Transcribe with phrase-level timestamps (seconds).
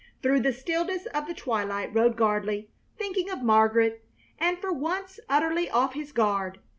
[0.23, 4.03] Through the stillness of the twilight rode Gardley, thinking of Margaret,
[4.39, 6.59] and for once utterly off his guard.